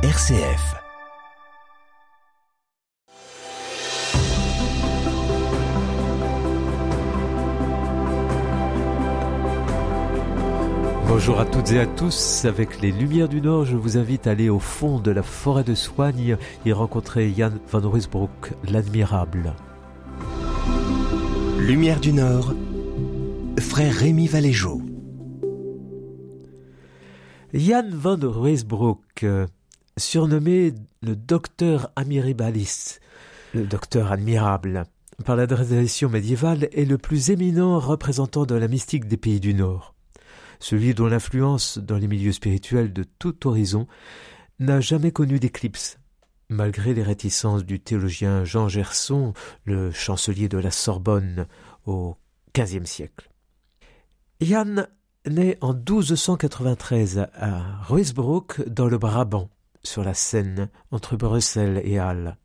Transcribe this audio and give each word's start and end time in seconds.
RCF. 0.00 0.76
Bonjour 11.08 11.40
à 11.40 11.44
toutes 11.46 11.72
et 11.72 11.80
à 11.80 11.86
tous. 11.86 12.44
Avec 12.44 12.80
les 12.80 12.92
Lumières 12.92 13.28
du 13.28 13.40
Nord, 13.40 13.64
je 13.64 13.76
vous 13.76 13.98
invite 13.98 14.28
à 14.28 14.30
aller 14.30 14.48
au 14.48 14.60
fond 14.60 15.00
de 15.00 15.10
la 15.10 15.24
forêt 15.24 15.64
de 15.64 15.74
Soigne 15.74 16.36
et 16.64 16.72
rencontrer 16.72 17.34
Jan 17.36 17.50
van 17.68 17.90
Ruysbroek, 17.90 18.52
l'admirable. 18.70 19.52
Lumière 21.58 21.98
du 21.98 22.12
Nord, 22.12 22.54
frère 23.58 23.94
Rémi 23.94 24.28
Valéjo. 24.28 24.80
Jan 27.52 27.88
van 27.90 28.18
Ruysbroek, 28.22 29.24
surnommé 29.98 30.72
le 31.02 31.16
docteur 31.16 31.90
Amiribalis, 31.96 32.98
le 33.54 33.66
docteur 33.66 34.12
admirable, 34.12 34.84
par 35.24 35.36
la 35.36 35.46
tradition 35.46 36.08
médiévale, 36.08 36.68
est 36.72 36.84
le 36.84 36.98
plus 36.98 37.30
éminent 37.30 37.78
représentant 37.78 38.46
de 38.46 38.54
la 38.54 38.68
mystique 38.68 39.06
des 39.06 39.16
pays 39.16 39.40
du 39.40 39.54
Nord. 39.54 39.94
Celui 40.60 40.94
dont 40.94 41.06
l'influence 41.06 41.78
dans 41.78 41.98
les 41.98 42.08
milieux 42.08 42.32
spirituels 42.32 42.92
de 42.92 43.04
tout 43.18 43.46
horizon 43.46 43.86
n'a 44.58 44.80
jamais 44.80 45.12
connu 45.12 45.38
d'éclipse, 45.38 45.98
malgré 46.48 46.94
les 46.94 47.02
réticences 47.02 47.64
du 47.64 47.80
théologien 47.80 48.44
Jean 48.44 48.68
Gerson, 48.68 49.32
le 49.64 49.92
chancelier 49.92 50.48
de 50.48 50.58
la 50.58 50.70
Sorbonne 50.70 51.46
au 51.86 52.16
XVe 52.56 52.86
siècle. 52.86 53.30
Yann 54.40 54.88
naît 55.26 55.58
en 55.60 55.74
1293 55.74 57.26
à 57.34 57.82
Ruysbroek 57.82 58.68
dans 58.68 58.86
le 58.86 58.98
Brabant, 58.98 59.50
sur 59.82 60.04
la 60.04 60.14
Seine, 60.14 60.68
entre 60.90 61.16
Bruxelles 61.16 61.80
et 61.84 61.98
Halle. 61.98 62.36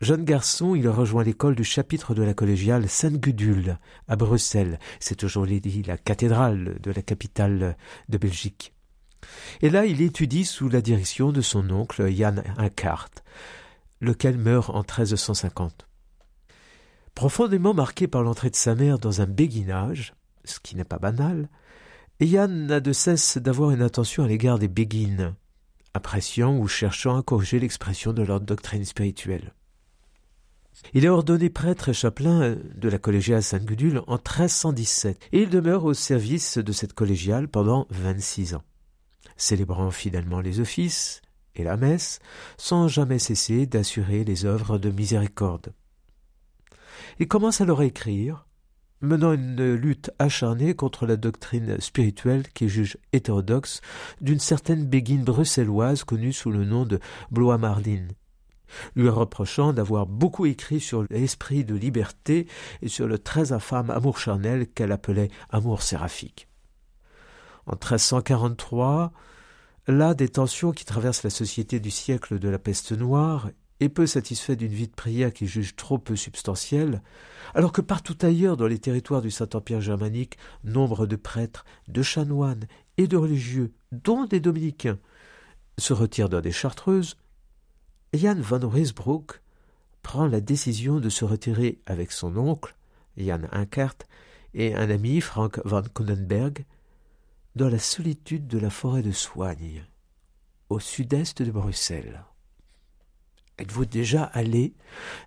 Jeune 0.00 0.24
garçon, 0.24 0.74
il 0.74 0.88
rejoint 0.88 1.22
l'école 1.22 1.54
du 1.54 1.62
chapitre 1.62 2.14
de 2.14 2.24
la 2.24 2.34
collégiale 2.34 2.88
Sainte-Gudule 2.88 3.78
à 4.08 4.16
Bruxelles. 4.16 4.80
C'est 4.98 5.22
aujourd'hui 5.22 5.60
la 5.86 5.96
cathédrale 5.96 6.78
de 6.82 6.90
la 6.90 7.02
capitale 7.02 7.76
de 8.08 8.18
Belgique. 8.18 8.74
Et 9.60 9.70
là, 9.70 9.86
il 9.86 10.02
étudie 10.02 10.44
sous 10.44 10.68
la 10.68 10.80
direction 10.80 11.30
de 11.30 11.40
son 11.40 11.70
oncle 11.70 12.10
Jan 12.10 12.42
Inkart, 12.56 13.10
lequel 14.00 14.38
meurt 14.38 14.70
en 14.70 14.80
1350. 14.80 15.86
Profondément 17.14 17.72
marqué 17.72 18.08
par 18.08 18.24
l'entrée 18.24 18.50
de 18.50 18.56
sa 18.56 18.74
mère 18.74 18.98
dans 18.98 19.20
un 19.20 19.26
béguinage, 19.26 20.14
ce 20.44 20.58
qui 20.58 20.74
n'est 20.74 20.82
pas 20.82 20.98
banal, 20.98 21.48
Jan 22.20 22.48
n'a 22.48 22.80
de 22.80 22.92
cesse 22.92 23.38
d'avoir 23.38 23.70
une 23.70 23.82
attention 23.82 24.24
à 24.24 24.26
l'égard 24.28 24.58
des 24.58 24.68
béguines, 24.68 25.34
appréciant 25.94 26.56
ou 26.56 26.68
cherchant 26.68 27.18
à 27.18 27.22
corriger 27.22 27.58
l'expression 27.58 28.12
de 28.12 28.22
leur 28.22 28.40
doctrine 28.40 28.84
spirituelle. 28.84 29.52
Il 30.94 31.04
est 31.04 31.08
ordonné 31.08 31.50
prêtre 31.50 31.90
et 31.90 31.94
chapelain 31.94 32.56
de 32.74 32.88
la 32.88 32.98
collégiale 32.98 33.42
Sainte-Gudule 33.42 34.02
en 34.06 34.14
1317 34.14 35.28
et 35.32 35.42
il 35.42 35.50
demeure 35.50 35.84
au 35.84 35.94
service 35.94 36.58
de 36.58 36.72
cette 36.72 36.94
collégiale 36.94 37.48
pendant 37.48 37.86
26 37.90 38.54
ans, 38.54 38.64
célébrant 39.36 39.90
fidèlement 39.90 40.40
les 40.40 40.60
offices 40.60 41.20
et 41.54 41.64
la 41.64 41.76
messe 41.76 42.20
sans 42.56 42.88
jamais 42.88 43.18
cesser 43.18 43.66
d'assurer 43.66 44.24
les 44.24 44.44
œuvres 44.44 44.78
de 44.78 44.90
miséricorde. 44.90 45.72
Il 47.18 47.28
commence 47.28 47.60
alors 47.60 47.80
à 47.80 47.84
écrire, 47.84 48.46
menant 49.02 49.32
une 49.32 49.74
lutte 49.74 50.10
acharnée 50.18 50.74
contre 50.74 51.06
la 51.06 51.16
doctrine 51.16 51.80
spirituelle 51.80 52.48
qu'il 52.54 52.68
juge 52.68 52.96
hétérodoxe 53.12 53.80
d'une 54.20 54.38
certaine 54.38 54.86
béguine 54.86 55.24
bruxelloise 55.24 56.04
connue 56.04 56.32
sous 56.32 56.50
le 56.50 56.64
nom 56.64 56.86
de 56.86 56.98
Blois 57.30 57.58
Marline 57.58 58.08
lui 58.96 59.08
reprochant 59.08 59.72
d'avoir 59.72 60.06
beaucoup 60.06 60.46
écrit 60.46 60.80
sur 60.80 61.04
l'esprit 61.10 61.64
de 61.64 61.74
liberté 61.74 62.46
et 62.80 62.88
sur 62.88 63.06
le 63.06 63.18
très 63.18 63.52
infâme 63.52 63.90
amour 63.90 64.18
charnel 64.18 64.66
qu'elle 64.66 64.92
appelait 64.92 65.30
amour 65.50 65.82
séraphique. 65.82 66.48
En 67.66 67.72
1343, 67.72 69.12
là 69.86 70.14
des 70.14 70.28
tensions 70.28 70.72
qui 70.72 70.84
traversent 70.84 71.22
la 71.22 71.30
société 71.30 71.80
du 71.80 71.90
siècle 71.90 72.38
de 72.38 72.48
la 72.48 72.58
peste 72.58 72.92
noire, 72.92 73.50
et 73.82 73.88
peu 73.88 74.06
satisfait 74.06 74.54
d'une 74.54 74.72
vie 74.72 74.86
de 74.86 74.94
prière 74.94 75.32
qu'il 75.32 75.48
juge 75.48 75.74
trop 75.74 75.98
peu 75.98 76.14
substantielle, 76.14 77.02
alors 77.52 77.72
que 77.72 77.80
partout 77.80 78.16
ailleurs 78.22 78.56
dans 78.56 78.68
les 78.68 78.78
territoires 78.78 79.22
du 79.22 79.30
Saint-Empire 79.30 79.80
germanique, 79.80 80.38
nombre 80.62 81.06
de 81.06 81.16
prêtres, 81.16 81.64
de 81.88 82.00
chanoines 82.02 82.66
et 82.96 83.08
de 83.08 83.16
religieux, 83.16 83.72
dont 83.90 84.24
des 84.24 84.38
dominicains, 84.38 84.98
se 85.78 85.92
retirent 85.92 86.28
dans 86.28 86.40
des 86.40 86.52
chartreuses, 86.52 87.16
Jan 88.14 88.40
van 88.40 88.68
Ruysbroek 88.68 89.40
prend 90.02 90.26
la 90.26 90.40
décision 90.40 91.00
de 91.00 91.08
se 91.08 91.24
retirer 91.24 91.80
avec 91.86 92.12
son 92.12 92.36
oncle, 92.36 92.76
Jan 93.16 93.40
Inkert, 93.50 93.96
et 94.54 94.76
un 94.76 94.90
ami, 94.90 95.20
Frank 95.20 95.60
van 95.64 95.82
Konenberg, 95.82 96.64
dans 97.56 97.68
la 97.68 97.80
solitude 97.80 98.46
de 98.46 98.58
la 98.58 98.70
forêt 98.70 99.02
de 99.02 99.12
Soigne, 99.12 99.84
au 100.68 100.78
sud-est 100.78 101.42
de 101.42 101.50
Bruxelles. 101.50 102.22
Êtes-vous 103.58 103.84
déjà 103.84 104.24
allé 104.24 104.74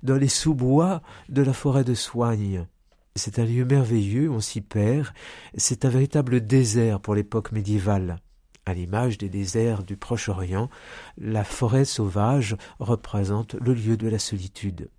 dans 0.04 0.18
les 0.18 0.28
sous-bois 0.28 1.02
de 1.30 1.42
la 1.42 1.54
forêt 1.54 1.84
de 1.84 1.94
Soigne? 1.94 2.68
C'est 3.16 3.40
un 3.40 3.46
lieu 3.46 3.64
merveilleux, 3.64 4.30
on 4.30 4.42
s'y 4.42 4.62
perd, 4.62 5.08
c'est 5.56 5.86
un 5.86 5.90
véritable 5.90 6.46
désert 6.46 7.00
pour 7.00 7.16
l'époque 7.16 7.52
médiévale. 7.52 8.18
À 8.66 8.74
l'image 8.74 9.18
des 9.18 9.30
déserts 9.30 9.84
du 9.84 9.96
Proche-Orient, 9.96 10.70
la 11.18 11.44
forêt 11.44 11.86
sauvage 11.86 12.58
représente 12.80 13.54
le 13.54 13.74
lieu 13.74 13.96
de 13.96 14.08
la 14.08 14.20
solitude. 14.20 14.90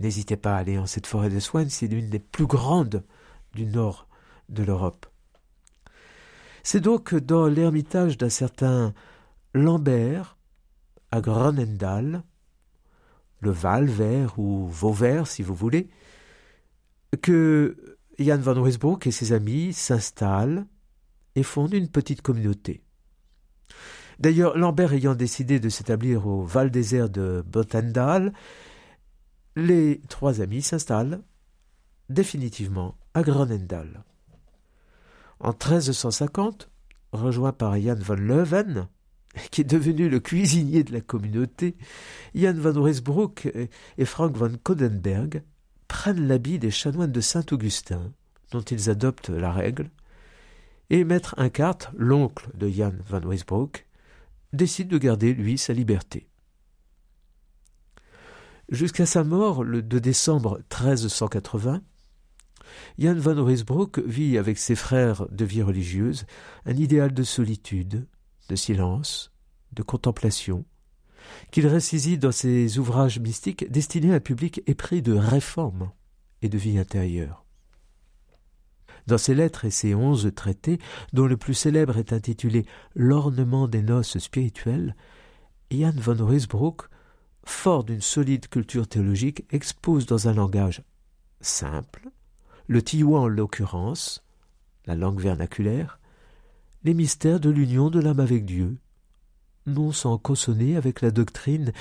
N'hésitez 0.00 0.36
pas 0.36 0.56
à 0.56 0.58
aller 0.58 0.78
en 0.78 0.86
cette 0.86 1.06
forêt 1.06 1.30
de 1.30 1.38
Soigne, 1.38 1.68
c'est 1.68 1.86
l'une 1.86 2.10
des 2.10 2.18
plus 2.18 2.46
grandes 2.46 3.04
du 3.54 3.66
nord 3.66 4.08
de 4.48 4.62
l'Europe. 4.62 5.06
C'est 6.62 6.80
donc 6.80 7.14
dans 7.14 7.46
l'ermitage 7.46 8.18
d'un 8.18 8.28
certain 8.28 8.92
Lambert, 9.54 10.35
à 11.10 11.20
Gronendal, 11.20 12.22
le 13.40 13.50
Val 13.50 13.86
vert 13.86 14.38
ou 14.38 14.66
Vauvert 14.66 15.26
si 15.26 15.42
vous 15.42 15.54
voulez, 15.54 15.88
que 17.22 17.96
Jan 18.18 18.38
van 18.38 18.60
Ruysbroek 18.60 19.06
et 19.06 19.10
ses 19.10 19.32
amis 19.32 19.72
s'installent 19.72 20.66
et 21.34 21.42
fonde 21.42 21.74
une 21.74 21.88
petite 21.88 22.22
communauté. 22.22 22.82
D'ailleurs, 24.18 24.56
Lambert 24.56 24.94
ayant 24.94 25.14
décidé 25.14 25.60
de 25.60 25.68
s'établir 25.68 26.26
au 26.26 26.42
Val 26.42 26.70
désert 26.70 27.10
de 27.10 27.44
Botendal, 27.46 28.32
les 29.54 30.00
trois 30.08 30.40
amis 30.40 30.62
s'installent 30.62 31.22
définitivement 32.08 32.96
à 33.14 33.22
Gronendal. 33.22 34.04
En 35.40 35.50
1350, 35.50 36.70
rejoint 37.12 37.52
par 37.52 37.78
Jan 37.78 37.96
van 37.98 38.14
Leuven, 38.14 38.88
qui 39.50 39.62
est 39.62 39.64
devenu 39.64 40.08
le 40.08 40.20
cuisinier 40.20 40.84
de 40.84 40.92
la 40.92 41.00
communauté, 41.00 41.76
Jan 42.34 42.54
van 42.54 42.80
Ruysbroek 42.80 43.48
et 43.98 44.04
Frank 44.04 44.36
van 44.36 44.52
Codenberg 44.62 45.42
prennent 45.88 46.26
l'habit 46.26 46.58
des 46.58 46.70
chanoines 46.70 47.12
de 47.12 47.20
Saint-Augustin, 47.20 48.12
dont 48.50 48.62
ils 48.62 48.90
adoptent 48.90 49.30
la 49.30 49.52
règle, 49.52 49.90
et 50.90 51.04
Maître 51.04 51.34
Inkart, 51.38 51.78
l'oncle 51.96 52.48
de 52.54 52.68
Jan 52.68 52.92
van 53.08 53.20
Weisbroek, 53.20 53.86
décide 54.52 54.88
de 54.88 54.98
garder, 54.98 55.34
lui, 55.34 55.58
sa 55.58 55.72
liberté. 55.72 56.28
Jusqu'à 58.68 59.06
sa 59.06 59.24
mort, 59.24 59.64
le 59.64 59.82
2 59.82 60.00
décembre 60.00 60.58
1380, 60.70 61.82
Jan 62.98 63.14
van 63.14 63.44
Ruysbroek 63.44 64.00
vit 64.00 64.38
avec 64.38 64.58
ses 64.58 64.74
frères 64.74 65.26
de 65.30 65.44
vie 65.44 65.62
religieuse 65.62 66.26
un 66.64 66.74
idéal 66.74 67.14
de 67.14 67.22
solitude, 67.22 68.06
de 68.48 68.56
silence, 68.56 69.32
de 69.72 69.82
contemplation, 69.82 70.64
qu'il 71.50 71.66
ressaisit 71.66 72.18
dans 72.18 72.32
ses 72.32 72.78
ouvrages 72.78 73.18
mystiques 73.18 73.70
destinés 73.70 74.12
à 74.12 74.16
un 74.16 74.20
public 74.20 74.62
épris 74.66 75.02
de 75.02 75.12
réforme 75.12 75.90
et 76.42 76.48
de 76.48 76.58
vie 76.58 76.78
intérieure. 76.78 77.44
Dans 79.06 79.18
ses 79.18 79.34
lettres 79.34 79.64
et 79.64 79.70
ses 79.70 79.94
onze 79.94 80.32
traités, 80.34 80.78
dont 81.12 81.26
le 81.26 81.36
plus 81.36 81.54
célèbre 81.54 81.96
est 81.96 82.12
intitulé 82.12 82.66
L'ornement 82.94 83.68
des 83.68 83.82
noces 83.82 84.18
spirituelles, 84.18 84.96
Jan 85.70 85.92
von 85.96 86.16
Ruysbroek, 86.24 86.88
fort 87.44 87.84
d'une 87.84 88.00
solide 88.00 88.48
culture 88.48 88.88
théologique, 88.88 89.44
expose 89.50 90.06
dans 90.06 90.28
un 90.28 90.34
langage 90.34 90.82
simple, 91.40 92.10
le 92.66 92.82
tioua 92.82 93.20
en 93.20 93.28
l'occurrence, 93.28 94.24
la 94.86 94.96
langue 94.96 95.20
vernaculaire, 95.20 96.00
les 96.82 96.94
mystères 96.94 97.40
de 97.40 97.50
l'union 97.50 97.90
de 97.90 98.00
l'âme 98.00 98.20
avec 98.20 98.44
Dieu, 98.44 98.78
non 99.66 99.92
sans 99.92 100.18
consonner 100.18 100.76
avec 100.76 101.00
la 101.00 101.10
doctrine 101.10 101.72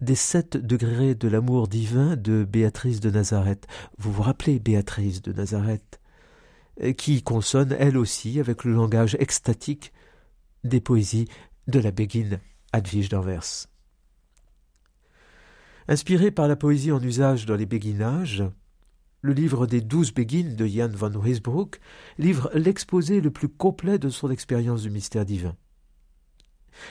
des 0.00 0.14
sept 0.14 0.56
degrés 0.56 1.14
de 1.14 1.28
l'amour 1.28 1.68
divin 1.68 2.16
de 2.16 2.44
Béatrice 2.44 3.00
de 3.00 3.10
Nazareth. 3.10 3.66
Vous 3.98 4.12
vous 4.12 4.22
rappelez 4.22 4.58
Béatrice 4.58 5.22
de 5.22 5.32
Nazareth 5.32 6.00
qui 6.96 7.22
consonne 7.22 7.74
elle 7.78 7.96
aussi 7.96 8.38
avec 8.38 8.64
le 8.64 8.72
langage 8.72 9.16
extatique 9.18 9.92
des 10.64 10.80
poésies 10.80 11.28
de 11.66 11.80
la 11.80 11.90
Begin 11.90 12.38
Advige 12.72 13.08
d'Anvers. 13.08 13.66
Inspiré 15.88 16.30
par 16.30 16.48
la 16.48 16.56
poésie 16.56 16.92
en 16.92 17.02
usage 17.02 17.46
dans 17.46 17.56
les 17.56 17.66
béguinages, 17.66 18.44
le 19.22 19.32
livre 19.32 19.66
des 19.66 19.80
douze 19.80 20.12
béguines 20.12 20.54
de 20.54 20.66
Jan 20.66 20.90
van 20.90 21.10
Ruysbroek 21.12 21.80
livre 22.18 22.50
l'exposé 22.54 23.20
le 23.20 23.30
plus 23.30 23.48
complet 23.48 23.98
de 23.98 24.10
son 24.10 24.30
expérience 24.30 24.82
du 24.82 24.90
mystère 24.90 25.24
divin. 25.24 25.56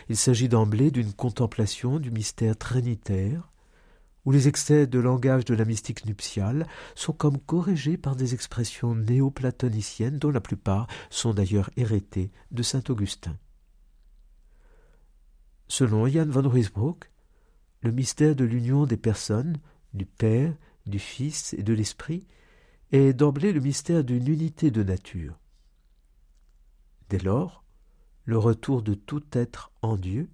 Il 0.10 0.18
s'agit 0.18 0.50
d'emblée 0.50 0.92
d'une 0.92 1.14
contemplation 1.14 2.00
du 2.00 2.12
mystère 2.12 2.58
trinitaire, 2.58 3.52
où 4.26 4.32
les 4.32 4.50
excès 4.50 4.88
de 4.88 5.00
langage 5.00 5.46
de 5.46 5.56
la 5.56 5.64
mystique 5.64 6.06
nuptiale 6.06 6.68
sont 6.96 7.14
comme 7.14 7.38
corrigés 7.38 7.98
par 7.98 8.18
des 8.18 8.34
expressions 8.34 8.94
néo-platoniciennes 8.94 10.20
dont 10.20 10.32
la 10.32 10.42
plupart 10.42 10.88
sont 11.10 11.34
d'ailleurs 11.34 11.70
héritées 11.78 12.32
de 12.52 12.62
saint 12.62 12.84
Augustin. 12.90 13.38
Selon 15.70 16.08
Jan 16.08 16.28
van 16.28 16.48
Ruysbroek, 16.48 17.10
le 17.82 17.92
mystère 17.92 18.36
de 18.36 18.44
l'union 18.44 18.86
des 18.86 18.98
personnes, 18.98 19.60
du 19.94 20.06
Père, 20.06 20.54
du 20.86 21.00
Fils 21.00 21.54
et 21.54 21.64
de 21.64 21.74
l'Esprit, 21.74 22.26
est 22.92 23.14
d'emblée 23.14 23.54
le 23.54 23.60
mystère 23.62 24.04
d'une 24.04 24.28
unité 24.28 24.72
de 24.72 24.84
nature. 24.84 25.38
Dès 27.10 27.20
lors, 27.20 27.64
le 28.28 28.38
retour 28.38 28.82
de 28.82 28.94
tout 28.94 29.24
être 29.32 29.72
en 29.82 29.96
Dieu, 29.96 30.30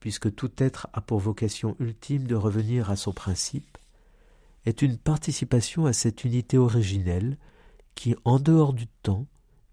puisque 0.00 0.34
tout 0.34 0.50
être 0.58 0.86
a 0.92 1.00
pour 1.00 1.18
vocation 1.18 1.74
ultime 1.80 2.26
de 2.26 2.34
revenir 2.34 2.90
à 2.90 2.96
son 2.96 3.14
principe, 3.14 3.78
est 4.66 4.82
une 4.82 4.98
participation 4.98 5.86
à 5.86 5.94
cette 5.94 6.24
unité 6.24 6.58
originelle 6.58 7.38
qui, 7.94 8.14
en 8.26 8.38
dehors 8.38 8.74
du 8.74 8.86
temps, 8.86 9.26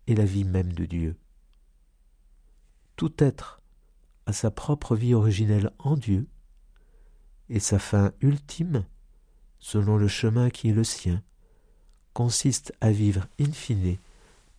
est 0.08 0.16
la 0.16 0.24
vie 0.24 0.46
même 0.46 0.72
de 0.72 0.86
Dieu. 0.86 1.18
Tout 2.96 3.14
être 3.18 3.62
a 4.26 4.32
sa 4.32 4.50
propre 4.50 4.96
vie 4.96 5.14
originelle 5.14 5.72
en 5.80 5.98
Dieu, 5.98 6.28
et 7.50 7.60
sa 7.60 7.78
fin 7.78 8.14
ultime, 8.22 8.86
selon 9.60 9.98
le 9.98 10.08
chemin 10.08 10.50
qui 10.50 10.70
est 10.70 10.74
le 10.74 10.86
sien, 10.86 11.22
consiste 12.14 12.74
à 12.80 12.90
vivre 12.92 13.28
in 13.38 13.52
fine 13.52 13.98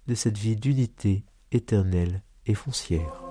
de 0.06 0.15
cette 0.15 0.37
vie 0.37 0.56
d'unité 0.56 1.25
éternelle 1.50 2.23
et 2.49 2.55
foncière. 2.55 3.28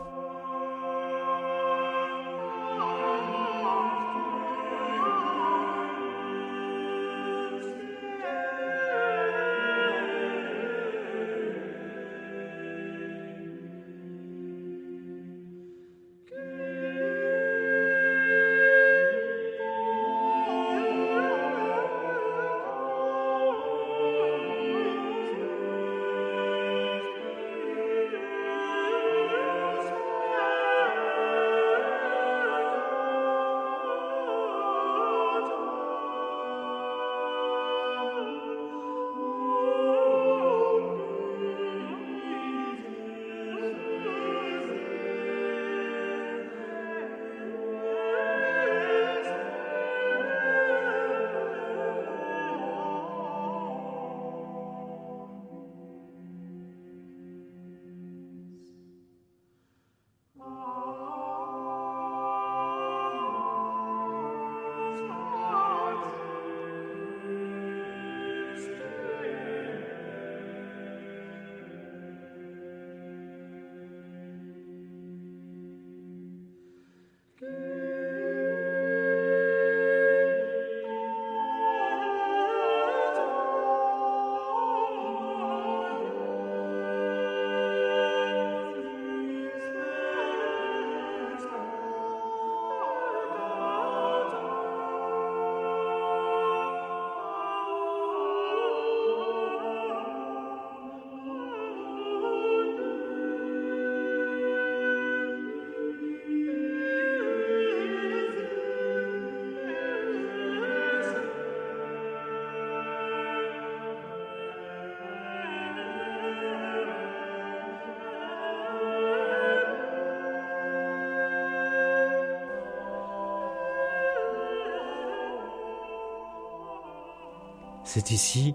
C'est 127.88 128.12
ici 128.12 128.54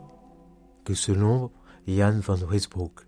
que, 0.85 0.93
selon 0.93 1.51
Jan 1.89 2.21
van 2.21 2.37
Ruysbroek, 2.37 3.07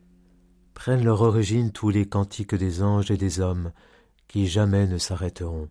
prennent 0.73 1.05
leur 1.05 1.21
origine 1.21 1.71
tous 1.71 1.91
les 1.91 2.09
cantiques 2.09 2.55
des 2.55 2.83
anges 2.83 3.11
et 3.11 3.19
des 3.19 3.41
hommes 3.41 3.73
qui 4.27 4.47
jamais 4.47 4.87
ne 4.87 4.97
s'arrêteront. 4.97 5.69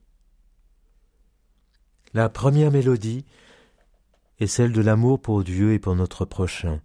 La 2.14 2.30
première 2.30 2.70
mélodie 2.70 3.26
est 4.40 4.46
celle 4.46 4.74
de 4.74 4.82
l'amour 4.82 5.20
pour 5.20 5.44
Dieu 5.44 5.74
et 5.74 5.80
pour 5.80 5.96
notre 5.96 6.24
prochain. 6.24 6.82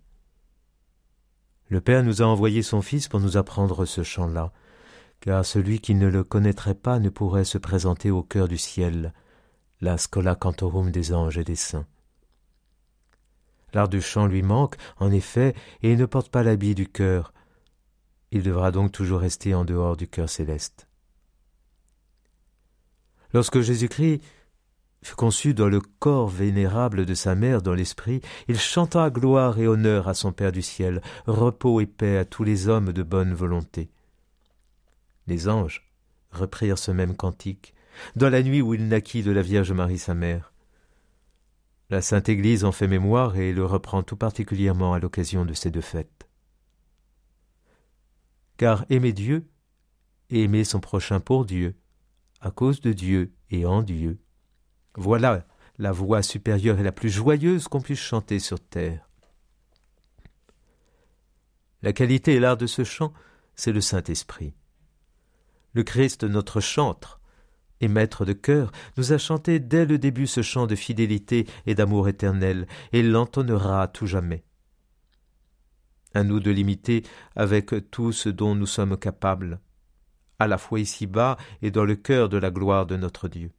Le 1.68 1.82
Père 1.82 2.02
nous 2.02 2.22
a 2.22 2.24
envoyé 2.24 2.62
son 2.62 2.80
Fils 2.80 3.06
pour 3.06 3.20
nous 3.20 3.36
apprendre 3.36 3.84
ce 3.84 4.02
chant-là, 4.02 4.50
car 5.20 5.44
celui 5.44 5.80
qui 5.80 5.94
ne 5.94 6.08
le 6.08 6.24
connaîtrait 6.24 6.74
pas 6.74 7.00
ne 7.00 7.10
pourrait 7.10 7.44
se 7.44 7.58
présenter 7.58 8.10
au 8.10 8.22
cœur 8.22 8.48
du 8.48 8.56
ciel, 8.56 9.12
la 9.82 9.98
scola 9.98 10.36
cantorum 10.36 10.90
des 10.90 11.12
anges 11.12 11.36
et 11.36 11.44
des 11.44 11.54
saints. 11.54 11.86
L'art 13.74 13.88
du 13.88 14.00
chant 14.00 14.26
lui 14.26 14.42
manque, 14.42 14.76
en 14.98 15.10
effet, 15.10 15.54
et 15.82 15.92
il 15.92 15.98
ne 15.98 16.06
porte 16.06 16.30
pas 16.30 16.42
l'habit 16.42 16.74
du 16.74 16.88
cœur. 16.88 17.32
Il 18.30 18.42
devra 18.42 18.70
donc 18.70 18.92
toujours 18.92 19.20
rester 19.20 19.54
en 19.54 19.64
dehors 19.64 19.96
du 19.96 20.08
cœur 20.08 20.28
céleste. 20.28 20.88
Lorsque 23.32 23.60
Jésus-Christ 23.60 24.22
fut 25.02 25.14
conçu 25.14 25.54
dans 25.54 25.68
le 25.68 25.80
corps 25.80 26.28
vénérable 26.28 27.06
de 27.06 27.14
sa 27.14 27.34
mère 27.34 27.62
dans 27.62 27.74
l'esprit, 27.74 28.20
il 28.48 28.58
chanta 28.58 29.10
gloire 29.10 29.58
et 29.58 29.66
honneur 29.66 30.08
à 30.08 30.14
son 30.14 30.32
Père 30.32 30.52
du 30.52 30.62
ciel, 30.62 31.02
repos 31.26 31.80
et 31.80 31.86
paix 31.86 32.16
à 32.18 32.24
tous 32.24 32.44
les 32.44 32.68
hommes 32.68 32.92
de 32.92 33.02
bonne 33.02 33.34
volonté. 33.34 33.90
Les 35.26 35.48
anges 35.48 35.86
reprirent 36.30 36.78
ce 36.78 36.90
même 36.90 37.16
cantique, 37.16 37.74
dans 38.16 38.28
la 38.28 38.42
nuit 38.42 38.62
où 38.62 38.74
il 38.74 38.88
naquit 38.88 39.22
de 39.22 39.30
la 39.30 39.42
Vierge 39.42 39.72
Marie 39.72 39.98
sa 39.98 40.14
mère. 40.14 40.52
La 41.90 42.02
Sainte 42.02 42.28
Église 42.28 42.64
en 42.64 42.72
fait 42.72 42.86
mémoire 42.86 43.36
et 43.36 43.52
le 43.52 43.64
reprend 43.64 44.02
tout 44.02 44.16
particulièrement 44.16 44.92
à 44.92 44.98
l'occasion 44.98 45.46
de 45.46 45.54
ces 45.54 45.70
deux 45.70 45.80
fêtes. 45.80 46.28
Car 48.58 48.84
aimer 48.90 49.12
Dieu 49.12 49.48
et 50.28 50.42
aimer 50.42 50.64
son 50.64 50.80
prochain 50.80 51.20
pour 51.20 51.46
Dieu, 51.46 51.76
à 52.40 52.50
cause 52.50 52.82
de 52.82 52.92
Dieu 52.92 53.32
et 53.50 53.64
en 53.64 53.82
Dieu, 53.82 54.20
voilà 54.96 55.46
la 55.78 55.92
voix 55.92 56.22
supérieure 56.22 56.78
et 56.78 56.82
la 56.82 56.92
plus 56.92 57.08
joyeuse 57.08 57.68
qu'on 57.68 57.80
puisse 57.80 58.00
chanter 58.00 58.38
sur 58.38 58.60
terre. 58.60 59.08
La 61.82 61.92
qualité 61.92 62.34
et 62.34 62.40
l'art 62.40 62.56
de 62.56 62.66
ce 62.66 62.84
chant, 62.84 63.14
c'est 63.54 63.72
le 63.72 63.80
Saint-Esprit. 63.80 64.52
Le 65.72 65.84
Christ, 65.84 66.24
notre 66.24 66.60
chantre, 66.60 67.17
et 67.80 67.88
maître 67.88 68.24
de 68.24 68.32
cœur, 68.32 68.72
nous 68.96 69.12
a 69.12 69.18
chanté 69.18 69.60
dès 69.60 69.86
le 69.86 69.98
début 69.98 70.26
ce 70.26 70.42
chant 70.42 70.66
de 70.66 70.74
fidélité 70.74 71.46
et 71.66 71.74
d'amour 71.74 72.08
éternel, 72.08 72.66
et 72.92 73.02
l'entonnera 73.02 73.82
à 73.82 73.88
tout 73.88 74.06
jamais. 74.06 74.44
À 76.14 76.24
nous 76.24 76.40
de 76.40 76.50
l'imiter 76.50 77.02
avec 77.36 77.72
tout 77.90 78.12
ce 78.12 78.28
dont 78.28 78.54
nous 78.54 78.66
sommes 78.66 78.96
capables, 78.96 79.60
à 80.38 80.46
la 80.46 80.58
fois 80.58 80.80
ici-bas 80.80 81.36
et 81.62 81.70
dans 81.70 81.84
le 81.84 81.96
cœur 81.96 82.28
de 82.28 82.38
la 82.38 82.50
gloire 82.50 82.86
de 82.86 82.96
notre 82.96 83.28
Dieu. 83.28 83.52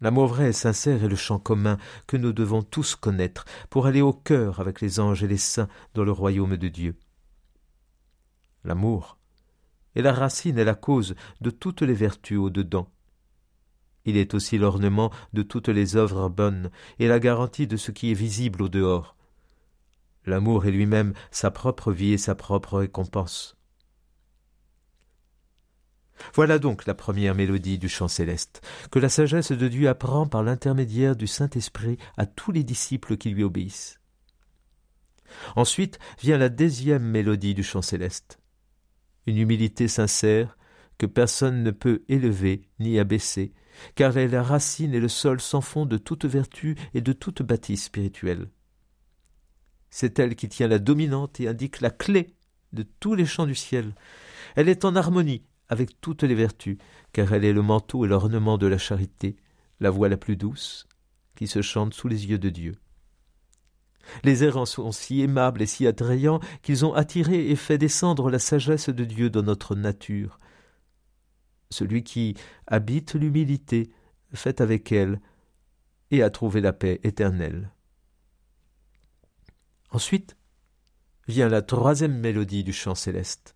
L'amour 0.00 0.26
vrai 0.26 0.50
et 0.50 0.52
sincère 0.52 1.02
est 1.02 1.08
le 1.08 1.16
chant 1.16 1.38
commun 1.38 1.78
que 2.06 2.16
nous 2.16 2.32
devons 2.32 2.62
tous 2.62 2.94
connaître 2.94 3.44
pour 3.70 3.86
aller 3.86 4.02
au 4.02 4.12
cœur 4.12 4.60
avec 4.60 4.80
les 4.80 5.00
anges 5.00 5.22
et 5.22 5.28
les 5.28 5.38
saints 5.38 5.68
dans 5.94 6.04
le 6.04 6.12
royaume 6.12 6.56
de 6.56 6.68
Dieu. 6.68 6.98
L'amour 8.64 9.18
est 9.94 10.02
la 10.02 10.12
racine 10.12 10.58
et 10.58 10.64
la 10.64 10.74
cause 10.74 11.14
de 11.40 11.50
toutes 11.50 11.82
les 11.82 11.94
vertus 11.94 12.38
au-dedans. 12.38 12.88
Il 14.04 14.16
est 14.16 14.34
aussi 14.34 14.58
l'ornement 14.58 15.10
de 15.32 15.42
toutes 15.42 15.68
les 15.68 15.96
œuvres 15.96 16.28
bonnes 16.28 16.70
et 16.98 17.08
la 17.08 17.18
garantie 17.18 17.66
de 17.66 17.76
ce 17.76 17.90
qui 17.90 18.10
est 18.10 18.14
visible 18.14 18.62
au 18.62 18.68
dehors. 18.68 19.16
L'amour 20.26 20.66
est 20.66 20.70
lui-même 20.70 21.14
sa 21.30 21.50
propre 21.50 21.92
vie 21.92 22.12
et 22.12 22.18
sa 22.18 22.34
propre 22.34 22.78
récompense. 22.78 23.56
Voilà 26.34 26.58
donc 26.58 26.86
la 26.86 26.94
première 26.94 27.34
mélodie 27.34 27.78
du 27.78 27.88
chant 27.88 28.08
céleste, 28.08 28.62
que 28.90 28.98
la 28.98 29.08
sagesse 29.08 29.52
de 29.52 29.68
Dieu 29.68 29.88
apprend 29.88 30.26
par 30.26 30.42
l'intermédiaire 30.42 31.16
du 31.16 31.26
Saint-Esprit 31.26 31.98
à 32.16 32.26
tous 32.26 32.52
les 32.52 32.62
disciples 32.62 33.16
qui 33.16 33.30
lui 33.30 33.42
obéissent. 33.42 34.00
Ensuite 35.56 35.98
vient 36.20 36.38
la 36.38 36.48
deuxième 36.48 37.02
mélodie 37.02 37.54
du 37.54 37.62
chant 37.62 37.82
céleste, 37.82 38.38
une 39.26 39.38
humilité 39.38 39.88
sincère 39.88 40.56
que 40.98 41.06
personne 41.06 41.62
ne 41.62 41.70
peut 41.70 42.02
élever 42.08 42.62
ni 42.78 42.98
abaisser, 42.98 43.52
car 43.94 44.16
elle 44.16 44.30
est 44.30 44.36
la 44.36 44.42
racine 44.42 44.94
et 44.94 45.00
le 45.00 45.08
sol 45.08 45.40
sans 45.40 45.60
fond 45.60 45.86
de 45.86 45.98
toute 45.98 46.24
vertu 46.24 46.76
et 46.94 47.00
de 47.00 47.12
toute 47.12 47.42
bâtisse 47.42 47.84
spirituelle. 47.84 48.48
C'est 49.90 50.18
elle 50.18 50.34
qui 50.34 50.48
tient 50.48 50.68
la 50.68 50.78
dominante 50.78 51.40
et 51.40 51.48
indique 51.48 51.80
la 51.80 51.90
clé 51.90 52.34
de 52.72 52.84
tous 53.00 53.14
les 53.14 53.26
chants 53.26 53.46
du 53.46 53.54
ciel. 53.54 53.94
Elle 54.56 54.68
est 54.68 54.84
en 54.84 54.96
harmonie 54.96 55.44
avec 55.68 56.00
toutes 56.00 56.24
les 56.24 56.34
vertus, 56.34 56.78
car 57.12 57.32
elle 57.32 57.44
est 57.44 57.52
le 57.52 57.62
manteau 57.62 58.04
et 58.04 58.08
l'ornement 58.08 58.58
de 58.58 58.66
la 58.66 58.78
charité, 58.78 59.36
la 59.80 59.90
voix 59.90 60.08
la 60.08 60.16
plus 60.16 60.36
douce, 60.36 60.86
qui 61.36 61.46
se 61.46 61.62
chante 61.62 61.94
sous 61.94 62.08
les 62.08 62.26
yeux 62.26 62.38
de 62.38 62.50
Dieu. 62.50 62.74
Les 64.22 64.44
errants 64.44 64.66
sont 64.66 64.92
si 64.92 65.22
aimables 65.22 65.62
et 65.62 65.66
si 65.66 65.86
attrayants 65.86 66.40
qu'ils 66.62 66.84
ont 66.84 66.94
attiré 66.94 67.48
et 67.50 67.56
fait 67.56 67.78
descendre 67.78 68.30
la 68.30 68.38
sagesse 68.38 68.88
de 68.88 69.04
Dieu 69.04 69.30
dans 69.30 69.42
notre 69.42 69.74
nature. 69.74 70.38
Celui 71.70 72.04
qui 72.04 72.34
habite 72.66 73.14
l'humilité 73.14 73.90
fait 74.32 74.60
avec 74.60 74.92
elle 74.92 75.20
et 76.10 76.22
a 76.22 76.30
trouvé 76.30 76.60
la 76.60 76.72
paix 76.72 77.00
éternelle. 77.02 77.72
Ensuite 79.90 80.36
vient 81.26 81.48
la 81.48 81.62
troisième 81.62 82.18
mélodie 82.18 82.64
du 82.64 82.72
chant 82.72 82.94
céleste 82.94 83.54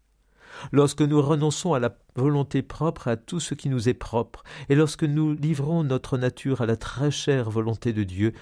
lorsque 0.72 1.02
nous 1.02 1.20
renonçons 1.20 1.74
à 1.74 1.78
la 1.78 1.96
volonté 2.16 2.62
propre 2.62 3.08
à 3.08 3.16
tout 3.16 3.40
ce 3.40 3.54
qui 3.54 3.68
nous 3.68 3.88
est 3.88 3.94
propre, 3.94 4.42
et 4.68 4.74
lorsque 4.74 5.04
nous 5.04 5.34
livrons 5.34 5.84
notre 5.84 6.18
nature 6.18 6.60
à 6.60 6.66
la 6.66 6.76
très 6.76 7.10
chère 7.10 7.50
volonté 7.50 7.92
de 7.92 8.04
Dieu, 8.04 8.32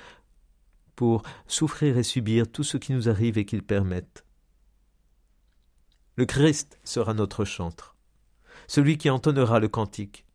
pour 0.96 1.22
souffrir 1.46 1.98
et 1.98 2.02
subir 2.02 2.50
tout 2.50 2.64
ce 2.64 2.76
qui 2.76 2.92
nous 2.92 3.08
arrive 3.08 3.38
et 3.38 3.44
qu'il 3.44 3.62
permette. 3.62 4.24
Le 6.16 6.24
Christ 6.24 6.80
sera 6.82 7.14
notre 7.14 7.44
chantre, 7.44 7.94
celui 8.66 8.98
qui 8.98 9.10
entonnera 9.10 9.60
le 9.60 9.68
cantique, 9.68 10.26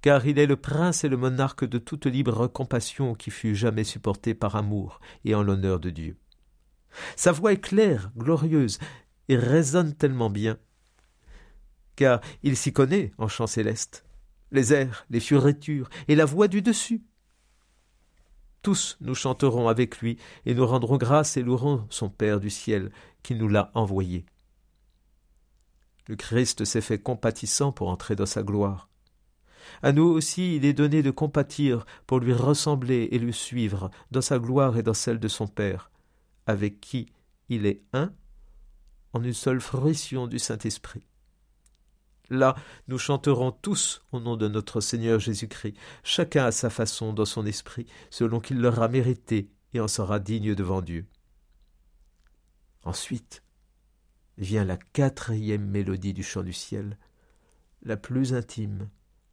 car 0.00 0.26
il 0.26 0.38
est 0.38 0.46
le 0.46 0.56
prince 0.56 1.04
et 1.04 1.08
le 1.08 1.16
monarque 1.16 1.64
de 1.64 1.78
toute 1.78 2.06
libre 2.06 2.46
compassion 2.46 3.14
qui 3.14 3.30
fut 3.30 3.54
jamais 3.54 3.84
supportée 3.84 4.34
par 4.34 4.56
amour 4.56 5.00
et 5.24 5.34
en 5.34 5.42
l'honneur 5.42 5.80
de 5.80 5.90
Dieu. 5.90 6.16
Sa 7.16 7.32
voix 7.32 7.52
est 7.52 7.60
claire, 7.60 8.12
glorieuse, 8.16 8.78
et 9.28 9.36
résonne 9.36 9.94
tellement 9.94 10.30
bien 10.30 10.56
car 11.96 12.20
il 12.42 12.56
s'y 12.56 12.72
connaît 12.72 13.12
en 13.18 13.28
chant 13.28 13.46
céleste, 13.46 14.04
les 14.50 14.72
airs, 14.72 15.06
les 15.10 15.20
fioritures 15.20 15.88
et 16.08 16.14
la 16.14 16.24
voix 16.24 16.48
du 16.48 16.62
dessus. 16.62 17.02
Tous 18.62 18.96
nous 19.00 19.16
chanterons 19.16 19.68
avec 19.68 19.98
lui 19.98 20.18
et 20.46 20.54
nous 20.54 20.66
rendrons 20.66 20.96
grâce 20.96 21.36
et 21.36 21.42
louerons 21.42 21.84
son 21.90 22.08
Père 22.08 22.38
du 22.38 22.48
ciel 22.48 22.92
qui 23.22 23.34
nous 23.34 23.48
l'a 23.48 23.72
envoyé. 23.74 24.24
Le 26.06 26.14
Christ 26.14 26.64
s'est 26.64 26.80
fait 26.80 27.00
compatissant 27.00 27.72
pour 27.72 27.88
entrer 27.88 28.16
dans 28.16 28.26
sa 28.26 28.42
gloire. 28.42 28.88
À 29.82 29.92
nous 29.92 30.04
aussi 30.04 30.56
il 30.56 30.64
est 30.64 30.72
donné 30.72 31.02
de 31.02 31.10
compatir 31.10 31.86
pour 32.06 32.20
lui 32.20 32.32
ressembler 32.32 33.08
et 33.10 33.18
le 33.18 33.32
suivre 33.32 33.90
dans 34.10 34.20
sa 34.20 34.38
gloire 34.38 34.76
et 34.76 34.82
dans 34.82 34.94
celle 34.94 35.18
de 35.18 35.28
son 35.28 35.48
Père, 35.48 35.90
avec 36.46 36.80
qui 36.80 37.06
il 37.48 37.66
est 37.66 37.82
un 37.92 38.12
en 39.12 39.22
une 39.22 39.32
seule 39.34 39.60
fruition 39.60 40.26
du 40.26 40.38
Saint-Esprit. 40.38 41.06
Là, 42.32 42.56
nous 42.88 42.96
chanterons 42.96 43.52
tous 43.52 44.02
au 44.10 44.18
nom 44.18 44.38
de 44.38 44.48
notre 44.48 44.80
Seigneur 44.80 45.20
Jésus-Christ, 45.20 45.76
chacun 46.02 46.46
à 46.46 46.50
sa 46.50 46.70
façon 46.70 47.12
dans 47.12 47.26
son 47.26 47.44
esprit, 47.44 47.84
selon 48.08 48.40
qu'il 48.40 48.58
l'aura 48.58 48.88
mérité 48.88 49.50
et 49.74 49.80
en 49.80 49.86
sera 49.86 50.18
digne 50.18 50.54
devant 50.54 50.80
Dieu. 50.80 51.04
Ensuite 52.84 53.42
vient 54.38 54.64
la 54.64 54.78
quatrième 54.78 55.66
mélodie 55.66 56.14
du 56.14 56.22
chant 56.22 56.42
du 56.42 56.54
ciel, 56.54 56.96
la 57.82 57.98
plus 57.98 58.32
intime, 58.32 58.88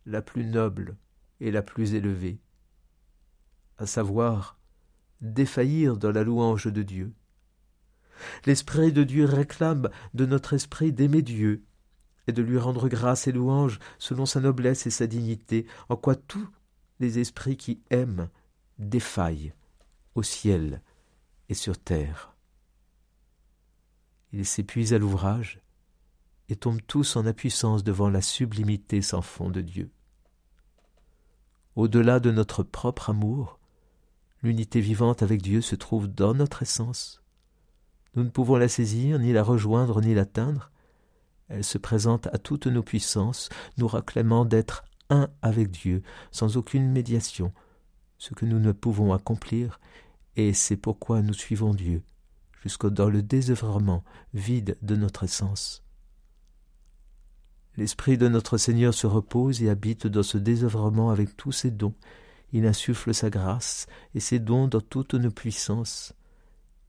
la 0.05 0.21
plus 0.21 0.43
noble 0.43 0.97
et 1.39 1.51
la 1.51 1.61
plus 1.61 1.93
élevée, 1.93 2.41
à 3.77 3.85
savoir 3.85 4.59
défaillir 5.21 5.95
dans 5.95 6.11
la 6.11 6.25
louange 6.25 6.67
de 6.67 6.83
Dieu. 6.83 7.13
L'Esprit 8.45 8.91
de 8.91 9.05
Dieu 9.05 9.23
réclame 9.23 9.89
de 10.13 10.25
notre 10.25 10.51
esprit 10.51 10.91
d'aimer 10.91 11.21
Dieu 11.21 11.63
et 12.29 12.33
de 12.33 12.41
lui 12.41 12.57
rendre 12.57 12.87
grâce 12.87 13.27
et 13.27 13.31
louange 13.31 13.79
selon 13.97 14.25
sa 14.25 14.39
noblesse 14.39 14.87
et 14.87 14.91
sa 14.91 15.07
dignité, 15.07 15.65
en 15.89 15.97
quoi 15.97 16.15
tous 16.15 16.47
les 16.99 17.19
esprits 17.19 17.57
qui 17.57 17.81
aiment 17.89 18.29
défaillent 18.77 19.53
au 20.15 20.23
ciel 20.23 20.81
et 21.49 21.53
sur 21.53 21.77
terre. 21.77 22.35
Ils 24.31 24.45
s'épuisent 24.45 24.93
à 24.93 24.99
l'ouvrage 24.99 25.59
et 26.49 26.55
tombent 26.55 26.85
tous 26.85 27.15
en 27.15 27.25
impuissance 27.25 27.83
devant 27.83 28.09
la 28.09 28.21
sublimité 28.21 29.01
sans 29.01 29.21
fond 29.21 29.49
de 29.49 29.61
Dieu. 29.61 29.91
Au-delà 31.75 32.19
de 32.19 32.31
notre 32.31 32.63
propre 32.63 33.09
amour, 33.09 33.59
l'unité 34.43 34.81
vivante 34.81 35.23
avec 35.23 35.41
Dieu 35.41 35.61
se 35.61 35.75
trouve 35.75 36.07
dans 36.07 36.33
notre 36.33 36.61
essence. 36.61 37.23
Nous 38.15 38.23
ne 38.23 38.29
pouvons 38.29 38.57
la 38.57 38.67
saisir, 38.67 39.19
ni 39.19 39.33
la 39.33 39.43
rejoindre, 39.43 40.01
ni 40.01 40.13
l'atteindre, 40.13 40.71
elle 41.49 41.63
se 41.63 41.77
présente 41.77 42.27
à 42.27 42.37
toutes 42.37 42.67
nos 42.67 42.83
puissances, 42.83 43.49
nous 43.77 43.87
réclamant 43.87 44.45
d'être 44.45 44.83
un 45.09 45.29
avec 45.41 45.71
Dieu, 45.71 46.03
sans 46.31 46.57
aucune 46.57 46.91
médiation, 46.91 47.51
ce 48.17 48.33
que 48.33 48.45
nous 48.45 48.59
ne 48.59 48.71
pouvons 48.71 49.13
accomplir, 49.13 49.79
et 50.35 50.53
c'est 50.53 50.77
pourquoi 50.77 51.21
nous 51.21 51.33
suivons 51.33 51.73
Dieu, 51.73 52.03
jusqu'au 52.61 52.89
dans 52.89 53.09
le 53.09 53.23
désœuvrement 53.23 54.03
vide 54.33 54.77
de 54.81 54.95
notre 54.95 55.23
essence. 55.23 55.83
L'Esprit 57.75 58.17
de 58.17 58.27
notre 58.27 58.57
Seigneur 58.57 58.93
se 58.93 59.07
repose 59.07 59.63
et 59.63 59.69
habite 59.69 60.05
dans 60.05 60.23
ce 60.23 60.37
désœuvrement 60.37 61.11
avec 61.11 61.37
tous 61.37 61.51
ses 61.51 61.71
dons. 61.71 61.95
Il 62.51 62.65
insuffle 62.65 63.13
sa 63.13 63.29
grâce 63.29 63.87
et 64.13 64.19
ses 64.19 64.39
dons 64.39 64.67
dans 64.67 64.81
toutes 64.81 65.13
nos 65.13 65.31
puissances, 65.31 66.13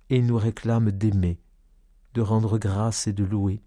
et 0.08 0.16
il 0.16 0.26
nous 0.26 0.36
réclame 0.36 0.90
d'aimer, 0.90 1.38
de 2.14 2.20
rendre 2.22 2.58
grâce 2.58 3.06
et 3.06 3.12
de 3.12 3.24
louer, 3.24 3.62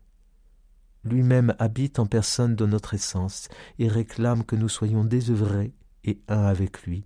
lui-même 1.03 1.55
habite 1.59 1.99
en 1.99 2.05
personne 2.05 2.55
dans 2.55 2.67
notre 2.67 2.93
essence 2.93 3.49
et 3.79 3.87
réclame 3.87 4.43
que 4.43 4.55
nous 4.55 4.69
soyons 4.69 5.03
désœuvrés 5.03 5.73
et 6.03 6.19
un 6.27 6.43
avec 6.43 6.83
lui, 6.83 7.05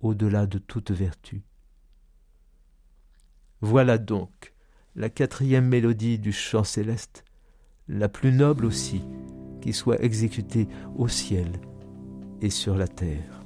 au-delà 0.00 0.46
de 0.46 0.58
toute 0.58 0.90
vertu. 0.90 1.42
Voilà 3.60 3.98
donc 3.98 4.52
la 4.96 5.08
quatrième 5.08 5.66
mélodie 5.66 6.18
du 6.18 6.32
chant 6.32 6.64
céleste, 6.64 7.24
la 7.88 8.08
plus 8.08 8.32
noble 8.32 8.66
aussi, 8.66 9.02
qui 9.60 9.72
soit 9.72 10.02
exécutée 10.02 10.68
au 10.96 11.08
ciel 11.08 11.50
et 12.40 12.50
sur 12.50 12.76
la 12.76 12.86
terre. 12.86 13.43